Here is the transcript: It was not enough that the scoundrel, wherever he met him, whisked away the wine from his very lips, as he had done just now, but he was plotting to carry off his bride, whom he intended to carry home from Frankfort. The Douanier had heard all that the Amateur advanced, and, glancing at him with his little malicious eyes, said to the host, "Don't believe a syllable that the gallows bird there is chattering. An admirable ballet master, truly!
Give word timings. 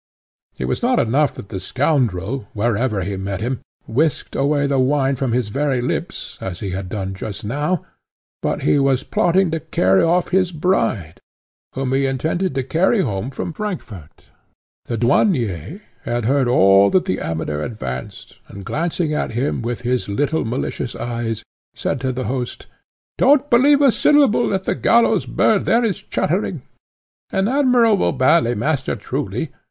It 0.57 0.65
was 0.65 0.81
not 0.81 0.97
enough 0.99 1.35
that 1.35 1.49
the 1.49 1.59
scoundrel, 1.59 2.47
wherever 2.53 3.03
he 3.03 3.17
met 3.17 3.39
him, 3.39 3.59
whisked 3.85 4.35
away 4.35 4.65
the 4.65 4.79
wine 4.79 5.15
from 5.15 5.31
his 5.31 5.49
very 5.49 5.79
lips, 5.79 6.39
as 6.41 6.59
he 6.59 6.71
had 6.71 6.89
done 6.89 7.13
just 7.13 7.43
now, 7.43 7.85
but 8.41 8.63
he 8.63 8.79
was 8.79 9.03
plotting 9.03 9.51
to 9.51 9.59
carry 9.59 10.01
off 10.01 10.29
his 10.29 10.51
bride, 10.51 11.19
whom 11.75 11.93
he 11.93 12.07
intended 12.07 12.55
to 12.55 12.63
carry 12.63 13.01
home 13.01 13.29
from 13.29 13.53
Frankfort. 13.53 14.23
The 14.85 14.97
Douanier 14.97 15.81
had 16.01 16.25
heard 16.25 16.47
all 16.47 16.89
that 16.89 17.05
the 17.05 17.19
Amateur 17.19 17.61
advanced, 17.61 18.39
and, 18.47 18.65
glancing 18.65 19.13
at 19.13 19.33
him 19.33 19.61
with 19.61 19.81
his 19.81 20.09
little 20.09 20.43
malicious 20.43 20.95
eyes, 20.95 21.43
said 21.75 22.01
to 22.01 22.11
the 22.11 22.23
host, 22.25 22.65
"Don't 23.19 23.51
believe 23.51 23.83
a 23.83 23.91
syllable 23.91 24.49
that 24.49 24.63
the 24.63 24.73
gallows 24.73 25.27
bird 25.27 25.65
there 25.65 25.85
is 25.85 26.01
chattering. 26.01 26.63
An 27.31 27.47
admirable 27.47 28.13
ballet 28.13 28.55
master, 28.55 28.95
truly! 28.95 29.51